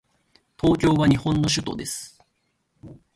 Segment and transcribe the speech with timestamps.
[0.59, 2.19] 東京は日本の首都です。